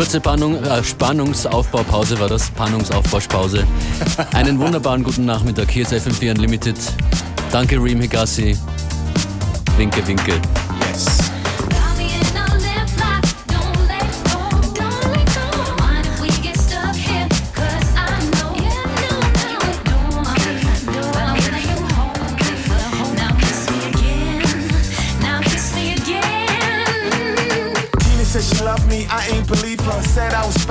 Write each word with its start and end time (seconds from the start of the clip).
Kurze 0.00 0.18
Pannung, 0.18 0.64
äh, 0.64 0.82
Spannungsaufbaupause 0.82 2.18
war 2.18 2.30
das, 2.30 2.50
Pannungsaufbauspause. 2.52 3.66
Einen 4.32 4.58
wunderbaren 4.58 5.04
guten 5.04 5.26
Nachmittag, 5.26 5.70
hier 5.70 5.82
ist 5.82 5.92
FM4 5.92 6.30
Unlimited. 6.30 6.76
Danke 7.52 7.76
Reem 7.76 8.00
Higassi. 8.00 8.56
Winke, 9.76 10.06
winke. 10.06 10.40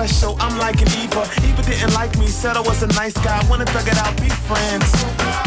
Special, 0.07 0.37
I'm 0.39 0.57
like 0.57 0.79
an 0.81 0.87
Eva. 1.03 1.27
Eva 1.43 1.61
didn't 1.63 1.93
like 1.93 2.17
me, 2.17 2.27
said 2.27 2.55
I 2.55 2.61
was 2.61 2.81
a 2.83 2.87
nice 2.87 3.13
guy. 3.13 3.37
Wanna 3.49 3.65
thug 3.65 3.85
it 3.85 3.97
out, 3.97 4.15
be 4.21 4.29
friends. 4.47 4.87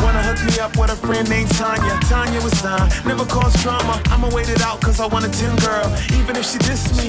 Wanna 0.04 0.22
hook 0.22 0.40
me 0.44 0.58
up 0.60 0.76
with 0.76 0.90
a 0.92 0.96
friend 0.96 1.26
named 1.30 1.50
Tanya. 1.52 1.98
Tanya 2.04 2.40
was 2.42 2.52
fine, 2.60 2.88
never 3.06 3.24
caused 3.24 3.56
drama. 3.62 4.00
I'ma 4.12 4.28
wait 4.28 4.50
it 4.50 4.60
out 4.60 4.82
cause 4.82 5.00
I 5.00 5.06
want 5.06 5.24
a 5.24 5.30
10 5.30 5.56
girl. 5.56 5.88
Even 6.18 6.36
if 6.36 6.44
she 6.44 6.58
dissed 6.58 6.92
me. 7.00 7.08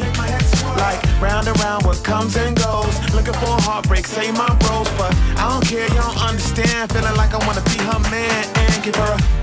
Like 0.79 0.99
round 1.21 1.48
and 1.48 1.59
round, 1.59 1.85
what 1.85 2.01
comes 2.03 2.37
and 2.37 2.55
goes. 2.55 2.95
Looking 3.13 3.34
for 3.34 3.51
a 3.59 3.62
heartbreak, 3.62 4.07
say 4.07 4.31
my 4.31 4.48
bros. 4.63 4.87
But 4.98 5.12
I 5.35 5.49
don't 5.51 5.65
care, 5.68 5.87
you 5.87 5.99
don't 5.99 6.21
understand. 6.23 6.93
Feeling 6.93 7.15
like 7.18 7.34
I 7.34 7.46
wanna 7.46 7.63
be 7.71 7.77
her 7.90 7.99
man 8.09 8.43
and 8.55 8.84
give 8.84 8.96
her 8.96 9.12
a 9.20 9.43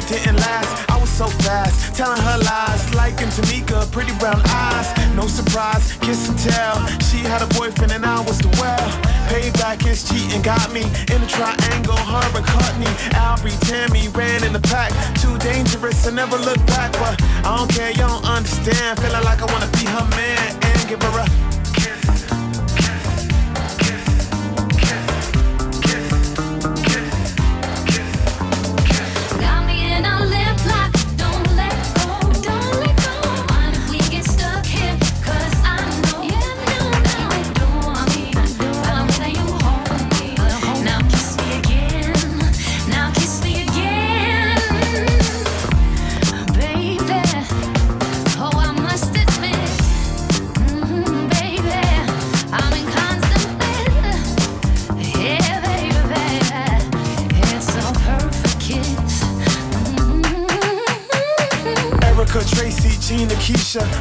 it 0.00 0.08
didn't 0.08 0.36
last. 0.36 0.90
I 0.90 0.96
was 1.00 1.10
so 1.10 1.26
fast, 1.44 1.94
telling 1.94 2.20
her 2.20 2.38
lies, 2.38 2.94
liking 2.94 3.28
Tamika, 3.28 3.90
pretty 3.92 4.16
brown 4.18 4.40
eyes. 4.46 4.88
No 5.14 5.26
surprise, 5.26 5.96
kiss 6.00 6.28
and 6.28 6.38
tell. 6.38 6.76
She 7.08 7.18
had 7.18 7.42
a 7.42 7.48
boyfriend 7.58 7.92
and 7.92 8.04
I 8.04 8.20
was 8.20 8.38
the 8.38 8.48
well. 8.60 8.88
Payback 9.28 9.86
is 9.86 10.08
cheating, 10.08 10.42
got 10.42 10.72
me 10.72 10.82
in 11.12 11.18
a 11.22 11.28
triangle. 11.28 11.96
Her 11.96 12.26
and 12.38 12.46
Courtney, 12.46 12.92
Albie, 13.14 13.58
Tammy 13.68 14.08
ran 14.08 14.44
in 14.44 14.52
the 14.52 14.60
pack. 14.60 14.90
Too 15.20 15.36
dangerous, 15.38 16.06
I 16.06 16.10
never 16.10 16.36
look 16.38 16.60
back, 16.66 16.92
but 16.92 17.20
I 17.44 17.56
don't 17.56 17.70
care, 17.70 17.90
you 17.90 18.06
don't 18.08 18.24
understand. 18.24 18.98
Feeling 19.00 19.24
like 19.24 19.42
I 19.42 19.46
wanna 19.52 19.70
be 19.78 19.84
her 19.86 20.06
man 20.16 20.58
and 20.62 20.88
give 20.88 21.02
her 21.02 21.20
a 21.20 21.50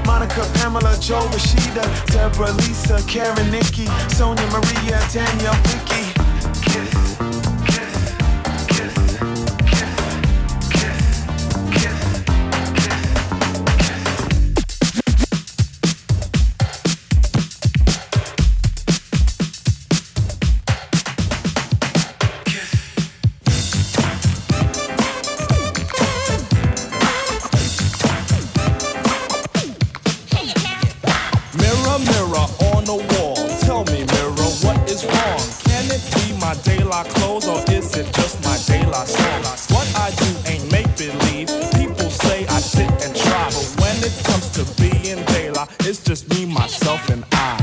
Monica, 0.05 0.45
Pamela, 0.53 0.95
Joe, 0.99 1.19
Rashida, 1.29 1.81
Deborah, 2.11 2.51
Lisa, 2.61 3.01
Karen, 3.07 3.49
Nikki, 3.49 3.87
Sonia, 4.07 4.45
Maria, 4.51 4.99
Danielle, 5.11 5.55
Vicky. 5.63 6.08
Just 45.97 46.29
me, 46.29 46.45
myself, 46.45 47.09
and 47.09 47.23
I. 47.31 47.58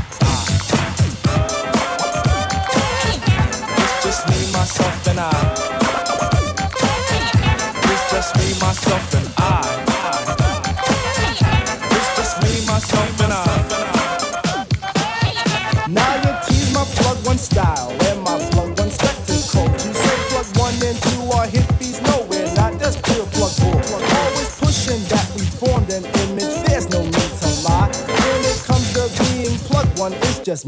It's 30.56 30.64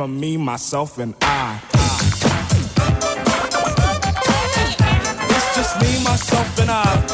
from 0.00 0.18
me, 0.18 0.38
myself, 0.38 0.96
and 0.96 1.14
I. 1.20 1.60
It's 5.28 5.54
just 5.54 5.78
me, 5.82 6.02
myself, 6.02 6.58
and 6.58 6.70
I. 6.70 7.04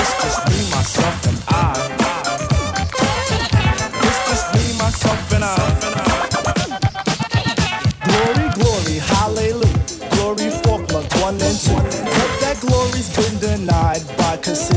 It's 0.00 0.14
just 0.22 0.40
me, 0.50 0.58
myself, 0.76 1.26
and 1.28 1.40
I. 1.48 1.72
It's 4.04 4.20
just 4.28 4.46
me, 4.54 4.64
myself, 4.76 5.32
and 5.32 5.44
I. 5.44 5.56
Glory, 8.04 8.48
glory, 8.60 8.98
hallelujah. 8.98 9.80
Glory, 10.10 10.50
fork, 10.60 10.82
one 11.22 11.40
and 11.40 11.58
two. 11.58 11.72
But 11.72 12.32
that 12.42 12.58
glory's 12.60 13.08
been 13.16 13.38
denied 13.38 14.04
by 14.18 14.36
cassette 14.36 14.69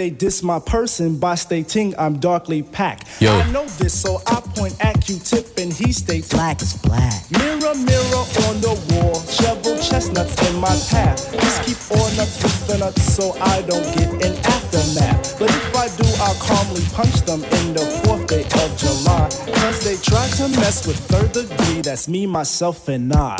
they 0.00 0.08
diss 0.08 0.42
my 0.42 0.58
person 0.58 1.18
by 1.18 1.34
stating 1.34 1.94
I'm 1.98 2.18
darkly 2.18 2.62
packed. 2.62 3.20
Yo. 3.20 3.30
I 3.34 3.50
know 3.52 3.66
this, 3.76 3.92
so 4.00 4.22
I 4.26 4.40
point 4.56 4.74
at 4.82 5.04
Q-tip 5.04 5.58
and 5.58 5.70
he 5.70 5.92
states 5.92 6.30
Black 6.30 6.62
is 6.62 6.72
black. 6.72 7.30
Mirror, 7.32 7.74
mirror 7.74 8.24
on 8.48 8.56
the 8.64 8.72
wall, 8.88 9.20
shovel 9.28 9.76
chestnuts 9.76 10.40
in 10.48 10.58
my 10.58 10.74
path. 10.88 11.30
Just 11.38 11.64
keep 11.64 11.76
on 12.00 12.12
up 12.16 12.32
with 12.40 12.66
the 12.66 12.78
nuts 12.78 13.12
so 13.12 13.36
I 13.42 13.60
don't 13.68 13.84
get 13.94 14.08
an 14.24 14.34
aftermath. 14.56 15.38
But 15.38 15.50
if 15.50 15.76
I 15.76 15.88
do, 16.00 16.08
I'll 16.24 16.40
calmly 16.48 16.84
punch 16.94 17.20
them 17.28 17.44
in 17.44 17.74
the 17.74 17.84
fourth 18.00 18.26
day 18.26 18.44
of 18.44 18.70
July. 18.80 19.28
Cause 19.52 19.84
they 19.84 19.96
try 19.96 20.26
to 20.40 20.48
mess 20.60 20.86
with 20.86 20.96
third 20.96 21.32
degree, 21.32 21.82
that's 21.82 22.08
me, 22.08 22.24
myself, 22.24 22.88
and 22.88 23.12
I. 23.12 23.36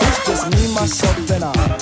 It's 0.00 0.26
just 0.26 0.50
me, 0.50 0.74
myself, 0.74 1.30
and 1.30 1.44
I. 1.44 1.81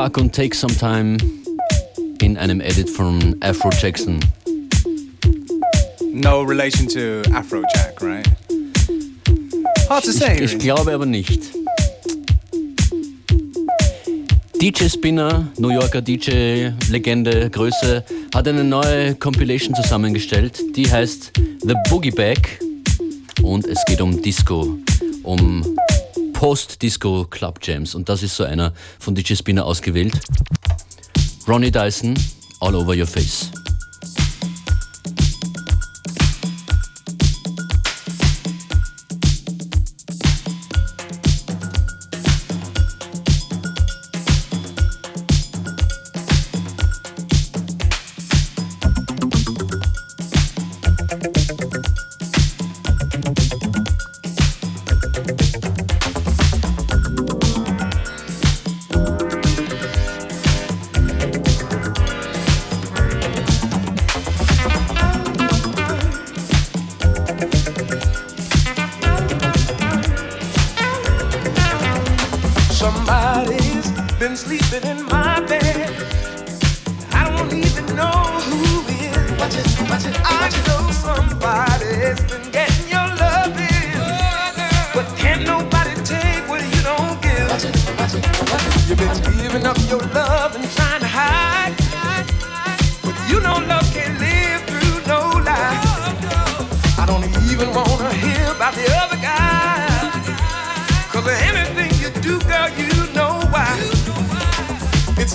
Spark 0.00 0.16
und 0.16 0.34
Take 0.34 0.56
Some 0.56 0.74
Time 0.74 1.18
in 2.22 2.38
einem 2.38 2.62
Edit 2.62 2.88
von 2.88 3.36
Afro 3.40 3.68
Jackson. 3.68 4.18
No 6.10 6.40
relation 6.40 6.88
to 6.88 7.20
Afrojack, 7.34 8.00
right? 8.00 8.26
Hard 9.90 10.04
to 10.04 10.12
say. 10.12 10.42
Ich 10.42 10.58
glaube 10.58 10.94
aber 10.94 11.04
nicht. 11.04 11.50
DJ 14.58 14.88
Spinner, 14.88 15.46
New 15.58 15.68
Yorker 15.68 16.00
DJ, 16.00 16.70
Legende, 16.88 17.50
Größe, 17.50 18.02
hat 18.34 18.48
eine 18.48 18.64
neue 18.64 19.14
Compilation 19.16 19.74
zusammengestellt, 19.74 20.62
die 20.76 20.90
heißt 20.90 21.32
The 21.60 21.74
Boogie 21.90 22.10
Bag 22.10 22.58
und 23.42 23.66
es 23.66 23.84
geht 23.84 24.00
um 24.00 24.22
Disco, 24.22 24.78
um 25.24 25.62
Post-Disco 26.40 27.26
Club 27.28 27.58
Jams 27.60 27.94
und 27.94 28.08
das 28.08 28.22
ist 28.22 28.34
so 28.34 28.44
einer 28.44 28.72
von 28.98 29.14
DJ 29.14 29.34
Spinner 29.34 29.66
ausgewählt. 29.66 30.14
Ronnie 31.46 31.70
Dyson, 31.70 32.14
All 32.60 32.74
Over 32.74 32.96
Your 32.96 33.06
Face. 33.06 33.50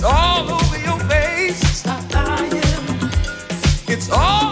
all 0.06 0.50
over 0.50 0.78
your 0.78 0.98
face. 1.08 1.84
It's 3.88 4.10
all 4.10 4.45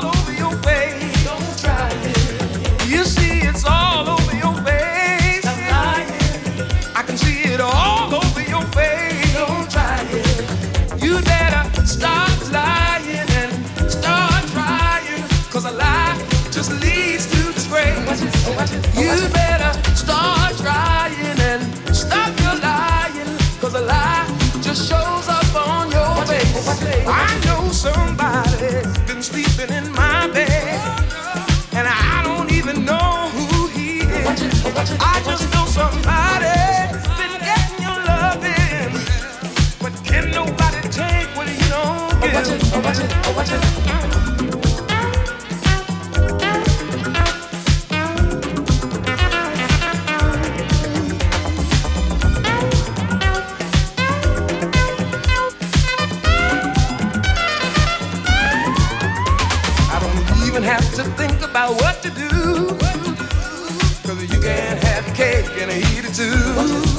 is. 34.82 34.96
I 35.00 35.22
just 35.24 35.52
know 35.52 35.66
somebody's 35.66 36.34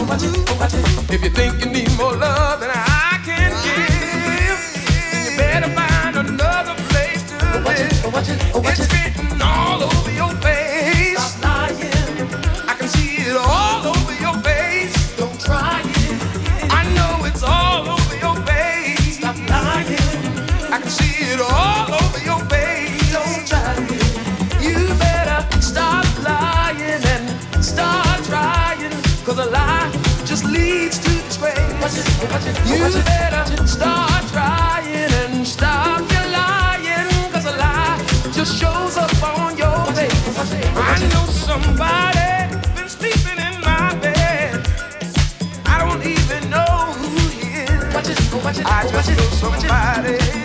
If 0.07 1.23
you 1.23 1.29
think 1.31 1.65
you 1.65 1.71
need 1.71 1.89
more 1.97 2.15
love 2.15 2.59
than 2.59 2.69
I 2.71 3.19
can 3.25 3.51
give, 3.65 4.59
then 5.01 5.31
you 5.31 5.37
better 5.37 5.69
find 5.73 6.15
another 6.15 6.75
place 6.89 7.23
to 7.29 7.35
oh, 7.41 7.63
live. 7.65 8.05
Oh, 8.05 8.11
oh, 8.55 8.69
it's 8.69 8.85
written 8.93 9.41
all 9.41 9.81
over 9.83 10.11
your 10.11 10.29
face. 10.41 11.17
I 11.43 12.75
can 12.77 12.87
see 12.87 13.15
it 13.23 13.35
all 13.35 13.87
over 13.87 14.13
your 14.21 14.37
face. 14.43 15.15
Don't 15.17 15.39
try 15.41 15.81
it. 15.83 16.71
I 16.71 16.83
know 16.93 17.25
it's 17.25 17.41
all 17.41 17.89
over 17.89 18.15
your 18.17 18.35
face. 18.45 19.17
Stop 19.17 19.37
lying. 19.49 19.97
I 20.71 20.79
can 20.81 20.89
see 20.89 21.33
it 21.33 21.41
all 21.41 21.93
over 21.93 22.19
your 22.23 22.39
face. 22.45 22.54
You 31.85 31.91
better 33.03 33.67
start 33.67 34.23
trying 34.29 35.13
and 35.21 35.45
stop 35.45 36.01
your 36.11 36.27
lying. 36.31 37.31
Cause 37.31 37.45
a 37.45 37.55
lie 37.55 38.03
just 38.33 38.57
shows 38.59 38.97
up 38.97 39.21
on 39.21 39.55
your 39.55 39.85
face. 39.93 40.75
I 40.75 40.97
know 41.13 41.25
somebody 41.27 42.57
been 42.73 42.89
sleeping 42.89 43.37
in 43.37 43.61
my 43.61 43.93
bed. 44.01 44.67
I 45.67 45.77
don't 45.77 46.03
even 46.03 46.49
know 46.49 46.91
who 46.97 47.29
he 47.29 47.49
is. 47.65 47.95
I 47.95 48.01
just 48.01 48.31
know 48.31 49.29
somebody's 49.61 50.44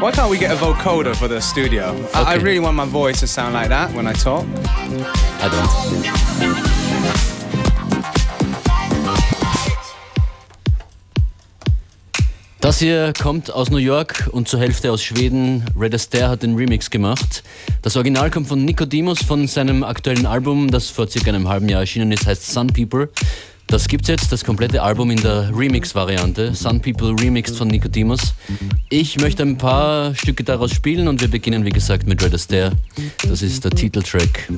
Why 0.00 0.12
can't 0.12 0.30
we 0.30 0.38
get 0.38 0.52
a 0.52 0.56
vocoder 0.56 1.14
for 1.16 1.26
the 1.28 1.40
studio? 1.40 1.86
I, 2.14 2.22
I 2.22 2.34
Okay. 2.36 2.44
really 2.44 2.60
want 2.60 2.76
my 2.76 2.86
voice 2.86 3.18
to 3.20 3.26
sound 3.26 3.54
like 3.54 3.68
that 3.70 3.92
when 3.94 4.06
I 4.06 4.12
talk. 4.12 4.44
I 5.42 5.48
don't. 5.48 7.08
Das 12.60 12.80
hier 12.80 13.12
kommt 13.20 13.52
aus 13.52 13.70
New 13.70 13.76
York 13.78 14.28
und 14.32 14.48
zur 14.48 14.58
Hälfte 14.58 14.90
aus 14.90 15.02
Schweden. 15.02 15.64
Red 15.78 15.94
Astaire 15.94 16.28
hat 16.28 16.42
den 16.42 16.56
Remix 16.56 16.90
gemacht. 16.90 17.44
Das 17.82 17.96
Original 17.96 18.30
kommt 18.30 18.48
von 18.48 18.64
Nicodemus 18.64 19.22
von 19.22 19.46
seinem 19.46 19.84
aktuellen 19.84 20.26
Album, 20.26 20.68
das 20.70 20.90
vor 20.90 21.06
circa 21.08 21.28
einem 21.28 21.48
halben 21.48 21.68
Jahr 21.68 21.80
erschienen 21.80 22.10
ist, 22.10 22.26
heißt 22.26 22.52
Sun 22.52 22.66
People. 22.68 23.08
Das 23.68 23.86
gibt's 23.86 24.08
jetzt, 24.08 24.32
das 24.32 24.44
komplette 24.44 24.82
Album 24.82 25.10
in 25.10 25.20
der 25.20 25.50
Remix-Variante. 25.54 26.54
Sun 26.54 26.80
People 26.80 27.14
Remixed 27.20 27.54
von 27.54 27.68
Nicodemus. 27.68 28.32
Ich 28.88 29.20
möchte 29.20 29.42
ein 29.42 29.58
paar 29.58 30.14
Stücke 30.14 30.42
daraus 30.42 30.72
spielen 30.72 31.06
und 31.06 31.20
wir 31.20 31.28
beginnen, 31.28 31.66
wie 31.66 31.70
gesagt, 31.70 32.06
mit 32.06 32.22
Red 32.24 32.32
Astaire. 32.32 32.72
Das 33.28 33.42
ist 33.42 33.62
der 33.64 33.70
Titeltrack 33.72 34.50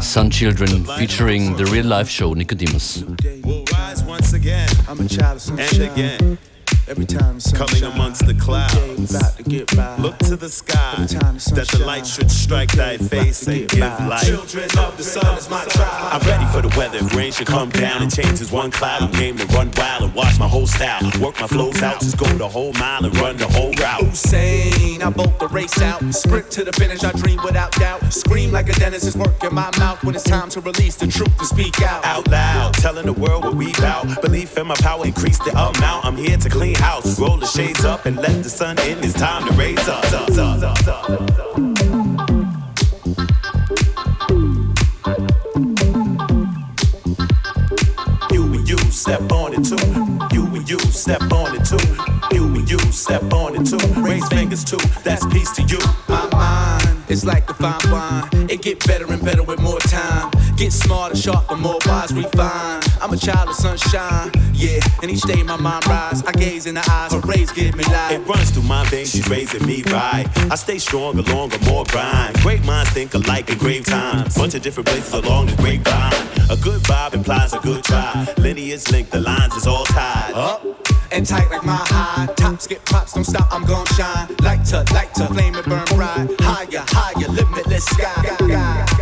Sun 0.00 0.30
Children 0.30 0.86
featuring 0.96 1.56
the 1.58 1.64
Real 1.64 1.86
Life 1.86 2.08
Show 2.08 2.36
Nicodemus. 2.36 3.04
We'll 3.42 3.64
rise 3.72 4.04
once 4.06 4.32
again 4.32 4.68
I'm 4.88 5.04
a 5.04 5.08
child 5.08 5.36
of 5.36 5.50
and 5.50 5.80
again, 5.90 6.38
Every 6.86 7.06
time 7.06 7.36
the 7.36 7.40
sun 7.40 7.66
coming 7.66 7.82
amongst 7.84 8.26
the 8.26 8.34
clouds. 8.34 9.36
to 9.36 9.42
get 9.44 9.74
by. 9.74 9.96
Look 9.96 10.18
to 10.18 10.36
the 10.36 10.50
sky, 10.50 10.92
Every 10.98 11.18
time 11.18 11.36
the 11.36 11.52
that 11.54 11.68
the 11.68 11.86
light 11.86 12.06
should 12.06 12.30
strike 12.30 12.72
thy 12.72 12.98
face 12.98 13.48
and 13.48 13.66
give 13.70 13.80
by. 13.80 14.06
light. 14.06 14.26
Children 14.26 14.68
of 14.78 14.94
the 14.98 15.02
sun 15.02 15.38
is 15.38 15.48
my 15.48 15.64
tribe. 15.64 15.88
I'm 16.12 16.20
ready 16.28 16.44
for 16.52 16.60
the 16.60 16.68
weather. 16.76 17.00
Rain 17.16 17.32
should 17.32 17.46
come 17.46 17.70
down 17.70 18.02
and 18.02 18.14
change 18.14 18.38
this 18.38 18.52
one 18.52 18.70
cloud. 18.70 19.02
I'm 19.02 19.10
game 19.12 19.38
to 19.38 19.46
run 19.46 19.70
wild 19.78 20.02
and 20.02 20.14
watch 20.14 20.38
my 20.38 20.46
whole 20.46 20.66
style. 20.66 21.00
Work 21.22 21.40
my 21.40 21.46
flows 21.46 21.82
out, 21.82 22.00
just 22.00 22.18
go 22.18 22.26
the 22.26 22.48
whole 22.48 22.74
mile 22.74 23.02
and 23.02 23.16
run 23.16 23.38
the 23.38 23.48
whole 23.48 23.72
route. 23.72 24.04
Hussein, 24.04 25.00
I 25.00 25.08
bolt 25.08 25.38
the 25.38 25.48
race 25.48 25.80
out. 25.80 26.02
Sprint 26.12 26.50
to 26.50 26.64
the 26.64 26.72
finish, 26.72 27.02
I 27.02 27.12
dream 27.12 27.40
without 27.42 27.72
doubt. 27.72 28.12
Scream 28.12 28.52
like 28.52 28.68
a 28.68 28.74
dentist 28.74 29.06
is 29.06 29.16
working 29.16 29.54
my 29.54 29.70
mouth 29.78 30.04
when 30.04 30.14
it's 30.14 30.24
time 30.24 30.50
to 30.50 30.60
release 30.60 30.96
the 30.96 31.06
truth 31.06 31.34
to 31.38 31.46
speak 31.46 31.80
out. 31.80 32.04
Out 32.04 32.28
loud, 32.28 32.74
telling 32.74 33.06
the 33.06 33.14
world 33.14 33.44
what 33.44 33.54
we 33.54 33.72
bout. 33.72 34.20
Belief 34.20 34.58
in 34.58 34.66
my 34.66 34.74
power, 34.76 35.06
increase 35.06 35.38
the 35.38 35.50
amount. 35.52 36.04
I'm 36.04 36.16
here 36.16 36.36
to 36.36 36.50
clean 36.50 36.73
house, 36.78 37.18
roll 37.18 37.36
the 37.36 37.46
shades 37.46 37.84
up 37.84 38.06
and 38.06 38.16
let 38.16 38.42
the 38.42 38.50
sun 38.50 38.78
in. 38.80 39.02
It's 39.02 39.14
time 39.14 39.46
to 39.48 39.52
raise 39.54 39.88
up. 39.88 40.04
up, 40.12 40.30
up, 40.30 40.62
up, 40.62 41.10
up, 41.10 41.38
up. 41.38 41.58
You 48.32 48.44
and 48.54 48.68
you 48.68 48.78
step 48.90 49.30
on 49.32 49.54
it 49.54 49.64
too. 49.64 50.34
You 50.34 50.46
and 50.54 50.68
you 50.68 50.78
step 50.78 51.22
on 51.32 51.54
it 51.56 51.64
too. 51.64 52.34
You 52.34 52.44
and 52.46 52.70
you 52.70 52.78
step 52.92 53.32
on 53.32 53.54
it 53.56 53.66
too. 53.66 53.78
Raise 54.00 54.26
fingers 54.28 54.64
too. 54.64 54.78
That's 55.02 55.24
peace 55.26 55.52
to 55.52 55.62
you. 55.62 55.78
My 56.08 56.28
mind 56.30 57.04
is 57.08 57.24
like 57.24 57.46
the 57.46 57.54
fine 57.54 57.90
wine. 57.90 58.50
It 58.50 58.62
get 58.62 58.84
better 58.86 59.10
and 59.12 59.24
better 59.24 59.42
with 59.42 59.60
more 59.60 59.80
time. 59.80 60.30
Get 60.56 60.72
smarter, 60.72 61.16
sharper, 61.16 61.56
more 61.56 61.78
wise, 61.84 62.12
refine. 62.12 62.80
I'm 63.02 63.12
a 63.12 63.16
child 63.16 63.48
of 63.48 63.56
sunshine, 63.56 64.30
yeah. 64.52 64.78
And 65.02 65.10
each 65.10 65.22
day 65.22 65.42
my 65.42 65.56
mind 65.56 65.86
rise. 65.88 66.22
I 66.22 66.32
gaze 66.32 66.66
in 66.66 66.76
the 66.76 66.90
eyes, 66.90 67.12
her 67.12 67.20
rays 67.20 67.50
give 67.50 67.74
me 67.74 67.82
life. 67.84 68.12
It 68.12 68.20
runs 68.20 68.50
through 68.50 68.62
my 68.62 68.84
veins, 68.86 69.10
she's 69.10 69.28
raising 69.28 69.66
me 69.66 69.82
right. 69.86 70.26
I 70.50 70.54
stay 70.54 70.78
stronger, 70.78 71.22
longer, 71.22 71.58
more 71.64 71.84
grind. 71.84 72.36
Great 72.40 72.64
minds 72.64 72.90
think 72.90 73.14
alike 73.14 73.50
in 73.50 73.58
grave 73.58 73.84
times. 73.84 74.36
Bunch 74.36 74.54
of 74.54 74.62
different 74.62 74.88
places 74.88 75.12
along 75.12 75.46
the 75.46 75.56
great 75.56 75.82
grapevine. 75.82 76.50
A 76.50 76.56
good 76.56 76.80
vibe 76.82 77.14
implies 77.14 77.52
a 77.52 77.58
good 77.58 77.82
try. 77.82 78.26
Lineage 78.38 78.88
linked, 78.92 79.10
the 79.10 79.20
lines 79.20 79.54
is 79.54 79.66
all 79.66 79.84
tied. 79.86 80.32
Up 80.34 80.64
and 81.10 81.26
tight 81.26 81.50
like 81.50 81.64
my 81.64 81.84
high. 81.88 82.26
Tops 82.34 82.68
get 82.68 82.84
props, 82.84 83.14
don't 83.14 83.24
stop, 83.24 83.52
I'm 83.52 83.64
gon' 83.64 83.86
shine. 83.96 84.28
Light 84.42 84.64
to 84.66 84.84
light 84.94 85.12
to 85.16 85.26
flame 85.26 85.56
it 85.56 85.64
burn 85.64 85.84
bright. 85.86 86.28
Higher, 86.40 86.84
higher, 86.88 87.28
limitless 87.28 87.84
sky. 87.86 88.93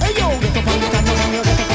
Hey 0.00 0.14
yo, 0.18 0.28
get 0.40 0.56
up 0.56 0.66
on 0.66 0.80
your 0.80 0.88
stand, 0.88 1.08
when 1.08 1.34
you 1.34 1.42
get 1.42 1.60
up 1.60 1.71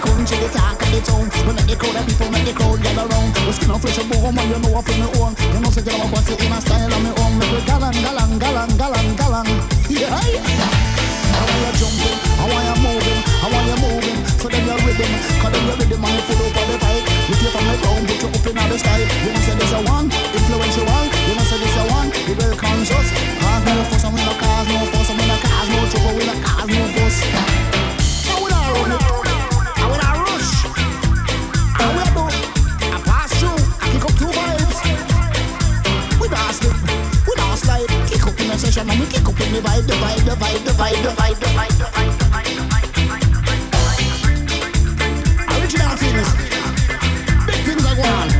Talk 0.00 0.16
of 0.16 0.32
the 0.32 0.48
talk 0.48 0.80
of 0.80 0.88
the 0.96 1.00
town. 1.04 1.28
We 1.44 1.52
make 1.52 1.68
the 1.68 1.76
crowd 1.76 2.00
of 2.00 2.08
people, 2.08 2.32
make 2.32 2.48
the 2.48 2.56
crowd 2.56 2.80
gather 2.80 3.04
round. 3.04 3.36
We 3.44 3.52
skin 3.52 3.68
off 3.68 3.84
fresh 3.84 4.00
a 4.00 4.04
bone, 4.08 4.32
and 4.32 4.48
you 4.48 4.56
know 4.64 4.72
I 4.72 4.80
feel 4.80 4.96
me 4.96 5.08
own. 5.20 5.36
You 5.52 5.60
know, 5.60 5.68
say 5.68 5.84
you 5.84 5.92
know 5.92 6.08
what's 6.08 6.24
in 6.32 6.40
a 6.40 6.58
style 6.64 6.88
of 6.88 7.00
me 7.04 7.12
own. 7.20 7.36
Make 7.36 7.52
we 7.52 7.60
galang, 7.68 8.00
galang, 8.00 8.32
galang, 8.40 8.72
galang, 8.80 9.08
galang. 9.20 9.48
Yeah. 9.92 10.08
I 10.08 11.44
want 11.44 11.60
you 11.60 11.84
jumping, 11.84 12.16
I 12.16 12.44
want 12.48 12.64
you 12.64 12.76
moving, 12.80 13.20
I 13.28 13.46
want 13.52 13.68
you 13.68 13.76
moving. 13.76 14.18
So 14.40 14.48
then 14.48 14.64
you're 14.64 14.80
rhythm, 14.88 15.12
cause 15.36 15.52
then 15.52 15.68
you're 15.68 15.76
rhythm 15.76 16.00
and 16.00 16.16
you 16.16 16.24
full 16.24 16.48
up 16.48 16.56
on 16.56 16.66
the 16.72 16.76
pipe. 16.80 17.04
You 17.28 17.34
take 17.36 17.52
from 17.52 17.64
the 17.68 17.76
down, 17.84 18.00
put 18.08 18.20
you 18.24 18.28
up 18.32 18.46
in 18.48 18.56
the 18.56 18.76
sky. 18.80 19.04
You 19.04 19.30
know 19.36 19.42
say 19.44 19.52
this 19.60 19.72
a 19.76 19.80
one, 19.84 20.08
influential. 20.08 20.84
One. 20.88 21.08
You 21.28 21.34
know 21.36 21.44
say 21.44 21.60
this 21.60 21.76
a 21.76 21.84
one, 21.92 22.08
you 22.24 22.34
very 22.40 22.56
conscious. 22.56 23.08
Cause 23.36 23.62
no 23.68 23.84
fuss, 23.84 24.04
and 24.08 24.16
we 24.16 24.20
no 24.24 24.32
cause 24.32 24.64
no 24.64 24.80
fuss, 24.96 25.12
and 25.12 25.20
we 25.20 25.24
no 25.28 25.36
cause 25.44 25.68
no 25.68 25.80
trouble, 25.92 26.16
we 26.16 26.24
no 26.24 26.34
cause 26.40 26.68
no 26.72 26.88
fuss. 26.96 27.16
Now 28.24 28.40
we 28.40 28.48
not 28.48 29.19
the 39.52 39.60
vibe, 39.60 39.86
the 39.86 39.92
vibe, 39.94 40.24
the 40.24 40.32
vibe, 40.36 40.64
the 40.64 40.70
vibe, 40.70 41.02
the 41.02 41.10
vibe, 41.10 41.40
the 41.40 41.46
vibe. 41.46 41.70
Original 45.60 45.96
things, 45.96 46.28
big 47.46 47.60
things 47.64 47.84
are 47.84 47.96
going 47.96 48.08
on. 48.08 48.39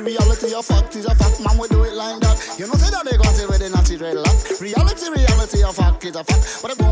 Reality, 0.00 0.46
reality, 0.46 0.54
a 0.54 0.62
fact 0.62 0.96
is 0.96 1.06
a 1.06 1.14
fact, 1.14 1.40
man, 1.40 1.58
we 1.58 1.68
do 1.68 1.84
it 1.84 1.94
like 1.94 2.20
that. 2.20 2.56
You 2.58 2.66
know, 2.66 2.74
say 2.74 2.90
that 2.90 3.04
they 3.04 3.16
gonna 3.16 3.34
say 3.34 3.46
where 3.46 3.58
they 3.58 3.68
not 3.70 3.86
see. 3.86 3.96
Reality, 3.96 5.10
reality, 5.10 5.62
a 5.62 5.72
fact 5.72 6.04
is 6.04 6.16
a 6.16 6.24
fact. 6.24 6.62
But 6.62 6.83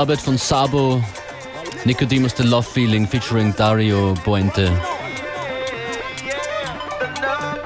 Arbeit 0.00 0.22
von 0.22 0.38
Sabo, 0.38 1.04
Nicodemus 1.84 2.34
The 2.34 2.44
Love 2.44 2.66
Feeling 2.66 3.06
featuring 3.06 3.54
Dario 3.54 4.14
Buente. 4.24 4.72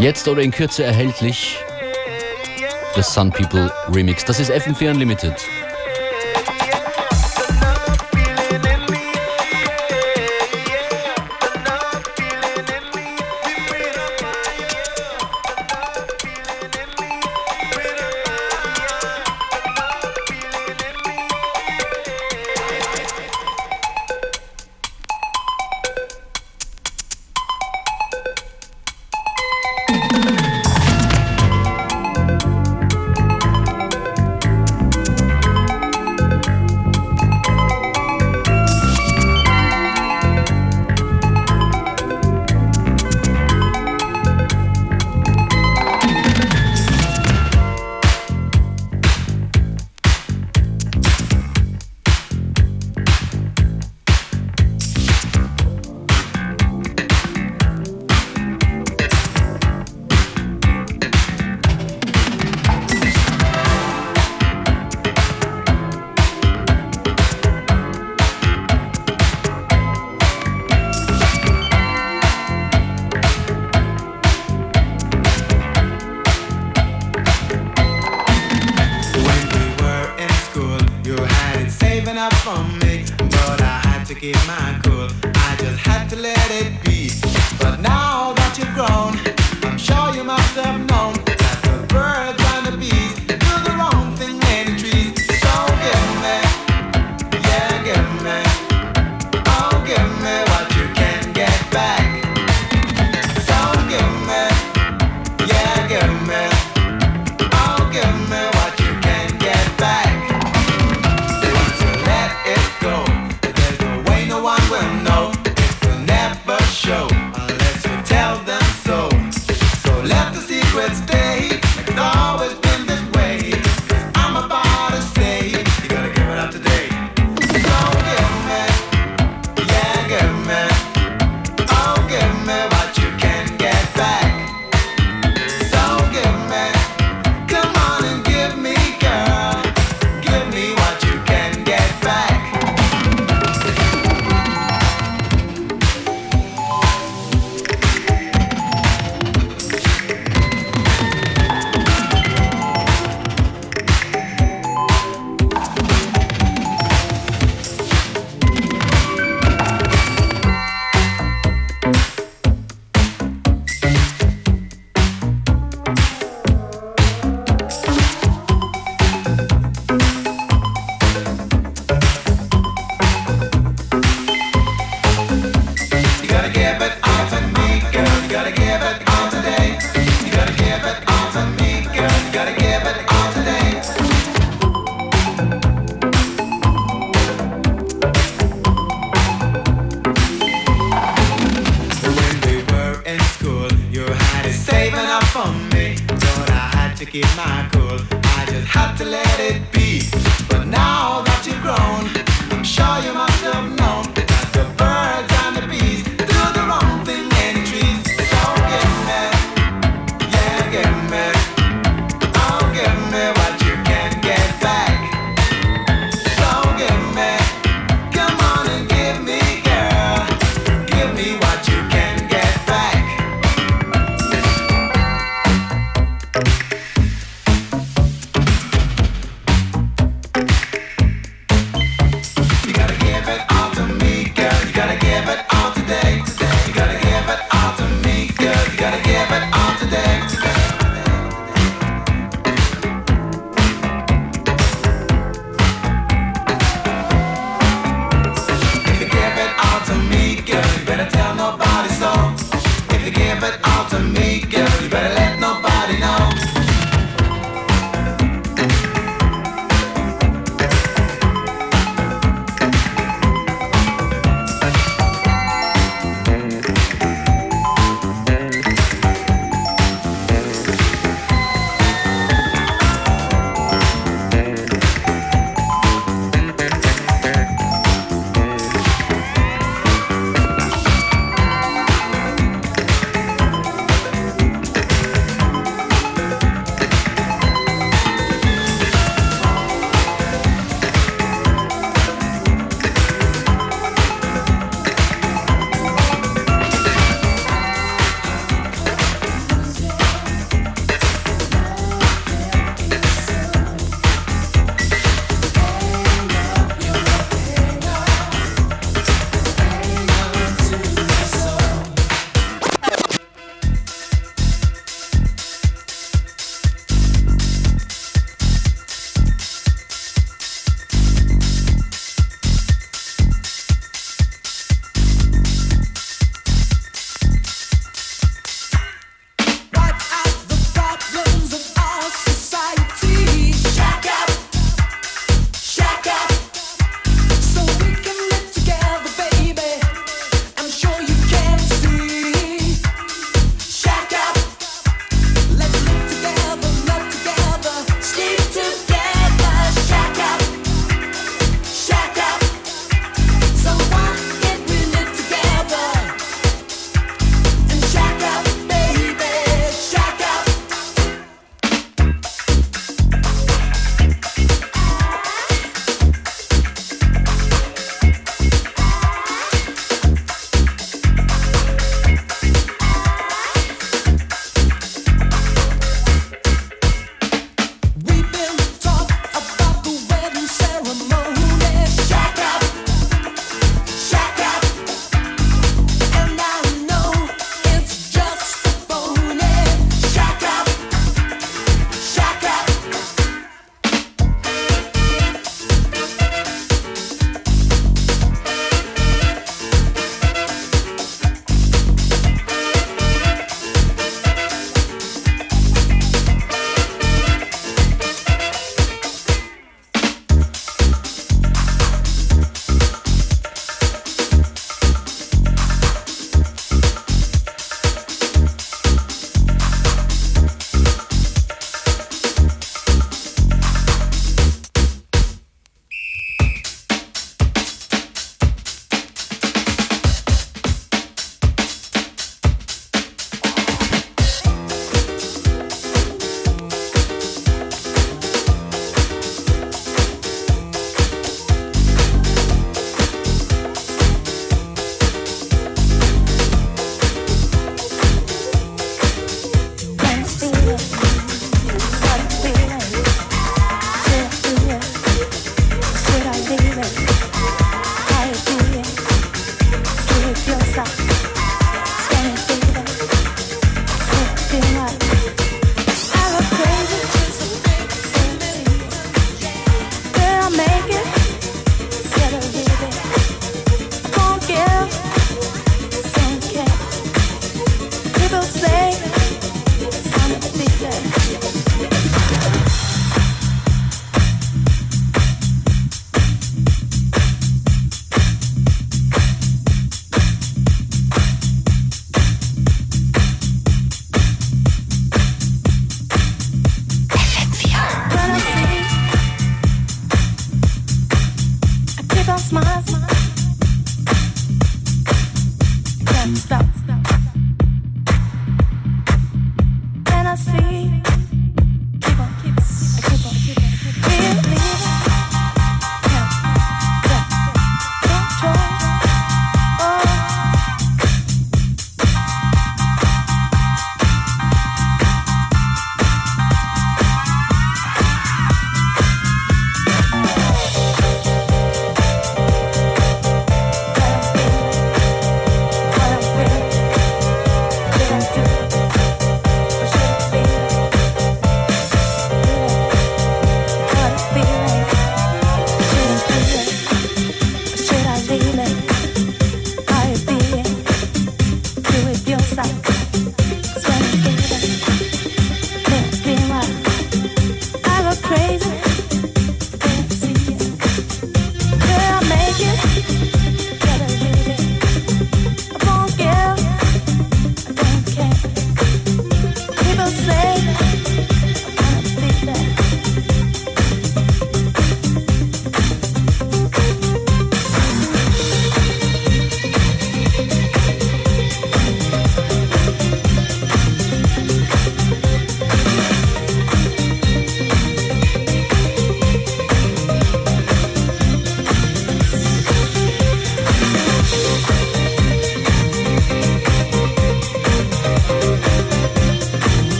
Jetzt 0.00 0.26
oder 0.26 0.42
in 0.42 0.50
Kürze 0.50 0.82
erhältlich 0.82 1.56
The 2.96 3.02
Sun 3.02 3.30
People 3.30 3.72
Remix. 3.94 4.24
Das 4.24 4.40
ist 4.40 4.50
FM4 4.50 4.90
Unlimited. 4.90 5.36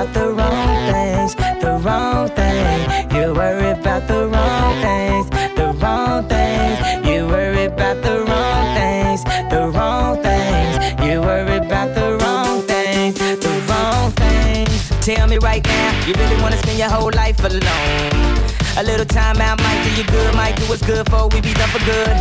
About 0.00 0.14
the 0.14 0.32
wrong 0.32 0.92
things, 0.92 1.34
the 1.60 1.78
wrong 1.84 2.28
thing. 2.30 2.90
You 3.14 3.34
worry 3.34 3.70
about 3.70 4.08
the 4.08 4.28
wrong 4.28 4.80
things, 4.80 5.28
the 5.56 5.74
wrong 5.78 6.26
things. 6.26 7.06
You 7.06 7.26
worry 7.26 7.64
about 7.66 8.02
the 8.02 8.24
wrong 8.24 8.74
things, 8.74 9.24
the 9.50 9.70
wrong 9.74 10.16
things. 10.22 11.04
You 11.04 11.20
worry 11.20 11.58
about 11.58 11.94
the 11.94 12.16
wrong 12.18 12.62
things, 12.62 13.18
the 13.18 13.64
wrong 13.68 14.10
things. 14.12 14.88
Tell 15.04 15.28
me 15.28 15.36
right 15.36 15.64
now, 15.64 16.06
you 16.06 16.14
really 16.14 16.40
wanna 16.40 16.56
spend 16.56 16.78
your 16.78 16.88
whole 16.88 17.10
life 17.14 17.44
alone? 17.44 18.49
A 18.80 18.82
little 18.82 19.04
time 19.04 19.36
out 19.42 19.60
might 19.60 19.84
do 19.84 19.90
you 19.92 20.08
good, 20.08 20.34
might 20.34 20.56
do 20.56 20.64
what's 20.64 20.80
good 20.80 21.06
for 21.10 21.28
we 21.28 21.42
be 21.42 21.52
done 21.52 21.68
for 21.68 21.84
good. 21.84 22.16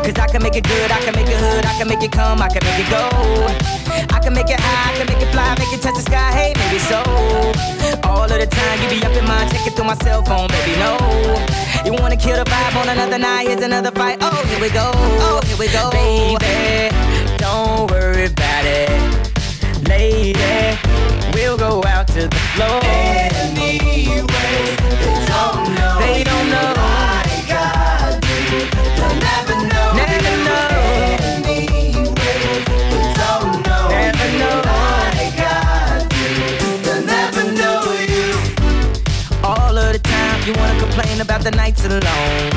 Cause 0.00 0.16
I 0.16 0.26
can 0.26 0.42
make 0.42 0.56
it 0.56 0.64
good, 0.64 0.90
I 0.90 0.98
can 1.04 1.14
make 1.14 1.28
it 1.28 1.36
hood, 1.36 1.66
I 1.66 1.76
can 1.76 1.86
make 1.86 2.02
it 2.02 2.10
come, 2.10 2.40
I 2.40 2.48
can 2.48 2.64
make 2.64 2.80
it 2.80 2.88
go. 2.88 3.04
I 4.08 4.18
can 4.24 4.32
make 4.32 4.48
it 4.48 4.58
high, 4.58 4.94
I 4.94 4.96
can 4.96 5.06
make 5.06 5.20
it 5.20 5.30
fly, 5.32 5.54
make 5.58 5.70
it 5.70 5.82
touch 5.82 5.94
the 5.94 6.00
sky, 6.00 6.32
hey, 6.32 6.54
maybe 6.56 6.78
so. 6.78 6.96
All 8.08 8.24
of 8.24 8.40
the 8.40 8.46
time 8.48 8.80
you 8.80 8.88
be 8.88 9.04
up 9.04 9.12
in 9.12 9.26
mind, 9.28 9.50
checking 9.52 9.74
through 9.74 9.84
my 9.84 9.94
cell 9.96 10.24
phone, 10.24 10.48
baby, 10.48 10.80
no. 10.80 10.96
You 11.84 11.92
wanna 11.92 12.16
kill 12.16 12.42
the 12.42 12.48
vibe 12.48 12.74
on 12.80 12.88
another 12.88 13.18
night, 13.18 13.48
here's 13.48 13.60
another 13.60 13.90
fight, 13.90 14.16
oh, 14.22 14.42
here 14.48 14.60
we 14.62 14.70
go, 14.70 14.92
oh, 14.96 15.42
here 15.44 15.58
we 15.58 15.68
go. 15.68 15.90
Baby, 15.92 16.88
don't 17.36 17.90
worry 17.90 18.32
about 18.32 18.64
it. 18.64 18.88
Lady, 19.86 20.40
we'll 21.34 21.58
go 21.58 21.84
out 21.84 22.08
to 22.16 22.28
the 22.28 22.42
floor. 22.56 22.80
Anyway, 22.82 23.31
they 23.50 23.78
don't 25.32 25.74
know. 25.74 25.98
They 26.00 26.22
don't 26.24 26.48
know. 26.50 26.70
Like 26.78 27.50
I 27.50 28.18
do. 28.22 28.36
They'll 28.96 29.16
never 29.28 29.56
know. 29.70 29.88
Never 30.00 30.34
know. 30.46 30.66
They 31.42 31.66
don't 33.18 33.52
know. 33.66 33.84
Never 33.88 34.28
know. 34.40 34.56
Like 34.70 35.38
I 35.38 36.06
do. 36.10 36.24
They'll 36.84 37.04
never 37.06 37.44
know 37.58 37.80
you. 38.12 38.28
All 39.44 39.76
of 39.76 39.92
the 39.92 39.98
time, 39.98 40.38
you 40.46 40.52
wanna 40.54 40.78
complain 40.78 41.01
about 41.22 41.42
the 41.42 41.52
nights 41.52 41.84
alone. 41.84 42.50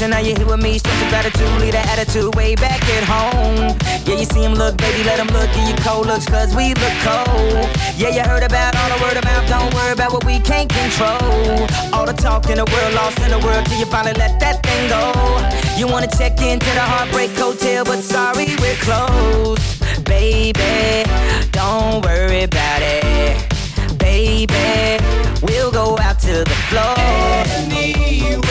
So 0.00 0.06
now 0.08 0.18
you're 0.18 0.36
here 0.36 0.46
with 0.46 0.62
me, 0.62 0.78
show 0.78 0.88
some 0.88 1.10
gratitude, 1.10 1.46
leave 1.60 1.72
that 1.72 1.86
attitude 1.92 2.34
way 2.34 2.54
back 2.54 2.80
at 2.96 3.04
home. 3.04 3.76
Yeah, 4.08 4.16
you 4.16 4.24
see 4.24 4.42
him 4.42 4.54
look, 4.54 4.76
baby, 4.78 5.04
let 5.04 5.20
him 5.20 5.28
look, 5.28 5.52
give 5.52 5.68
you 5.68 5.76
cold 5.84 6.06
looks, 6.06 6.24
cause 6.24 6.56
we 6.56 6.72
look 6.72 6.96
cold. 7.04 7.68
Yeah, 8.00 8.08
you 8.16 8.22
heard 8.24 8.42
about 8.42 8.74
all 8.76 8.88
the 8.96 9.00
word 9.04 9.16
of 9.18 9.24
mouth, 9.24 9.46
don't 9.46 9.72
worry 9.74 9.92
about 9.92 10.12
what 10.12 10.24
we 10.24 10.40
can't 10.40 10.70
control. 10.72 11.68
All 11.92 12.06
the 12.06 12.16
talk 12.16 12.48
in 12.48 12.56
the 12.56 12.64
world, 12.64 12.94
lost 12.94 13.20
in 13.20 13.30
the 13.30 13.40
world, 13.44 13.66
till 13.66 13.78
you 13.78 13.86
finally 13.86 14.16
let 14.16 14.40
that 14.40 14.64
thing 14.64 14.88
go. 14.88 15.12
You 15.76 15.86
wanna 15.86 16.08
check 16.08 16.40
into 16.40 16.70
the 16.72 16.80
Heartbreak 16.80 17.36
Hotel, 17.36 17.84
but 17.84 18.00
sorry, 18.00 18.56
we're 18.56 18.80
closed. 18.80 19.60
Baby, 20.04 21.04
don't 21.52 22.02
worry 22.04 22.44
about 22.44 22.80
it. 22.80 23.36
Baby, 23.98 25.04
we'll 25.42 25.70
go 25.70 25.98
out 25.98 26.07
to 26.28 26.44
the 26.44 26.54
floor. 26.68 28.47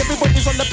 Everybody's 0.00 0.46
on 0.46 0.56
the 0.56 0.69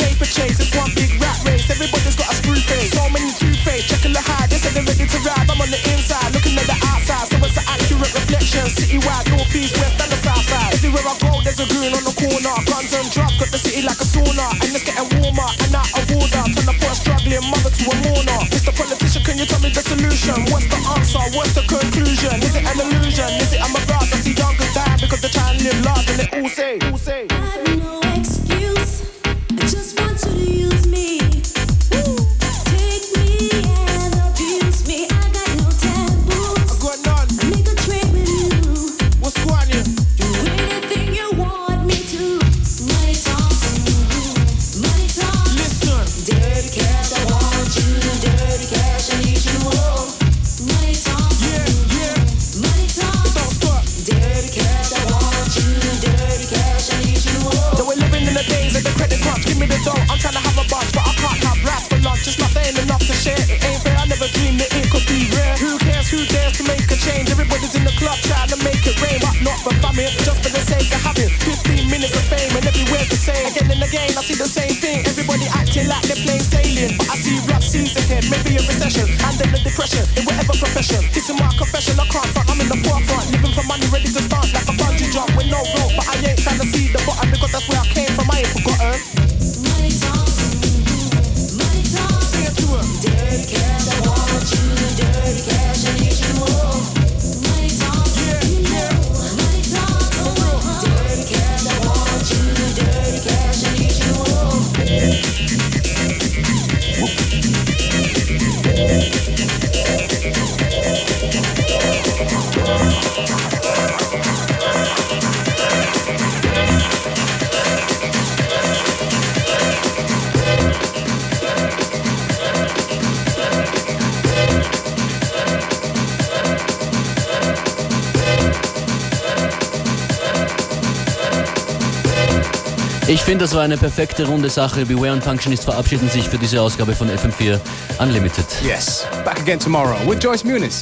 finde, 133.27 133.43
das 133.43 133.53
war 133.53 133.63
eine 133.63 133.75
perfekte 133.75 134.25
runde 134.25 134.49
Sache. 134.49 134.85
Beware 134.85 135.11
und 135.11 135.21
Functionist 135.21 135.65
verabschieden 135.65 136.09
sich 136.09 136.29
für 136.29 136.37
diese 136.37 136.61
Ausgabe 136.61 136.95
von 136.95 137.09
FM4 137.09 137.59
Unlimited. 137.99 138.45
Yes, 138.63 139.05
back 139.25 139.37
again 139.41 139.59
tomorrow 139.59 139.97
with 140.09 140.23
Joyce 140.23 140.45
Muniz. 140.45 140.81